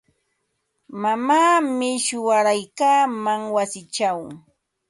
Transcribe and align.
Mamaami 1.01 1.89
shuwaraykaaman 2.05 3.41
wasichaw. 3.55 4.19